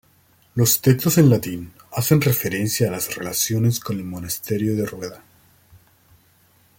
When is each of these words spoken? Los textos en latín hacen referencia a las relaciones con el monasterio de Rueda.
Los 0.55 0.81
textos 0.81 1.19
en 1.19 1.29
latín 1.29 1.73
hacen 1.93 2.21
referencia 2.21 2.87
a 2.87 2.91
las 2.91 3.13
relaciones 3.15 3.79
con 3.79 3.99
el 3.99 4.03
monasterio 4.03 4.75
de 4.75 4.87
Rueda. 4.87 5.23